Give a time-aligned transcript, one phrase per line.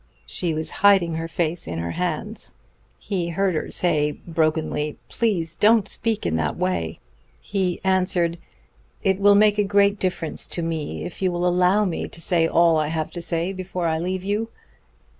[0.25, 2.55] She was hiding her face in her hands.
[2.97, 5.55] He heard her say brokenly: "Please...
[5.55, 6.99] don't speak in that way."
[7.39, 8.39] He answered:
[9.03, 12.47] "It will make a great difference to me if you will allow me to say
[12.47, 14.49] all I have to say before I leave you.